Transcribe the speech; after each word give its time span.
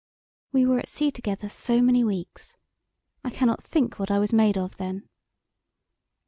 We 0.51 0.65
were 0.65 0.79
at 0.79 0.89
sea 0.89 1.11
together 1.11 1.47
so 1.47 1.79
many 1.79 2.03
weeks. 2.03 2.57
I 3.23 3.29
cannot 3.29 3.61
think 3.61 3.99
what 3.99 4.09
I 4.09 4.17
was 4.17 4.33
made 4.33 4.57
of 4.57 4.77
then! 4.77 5.07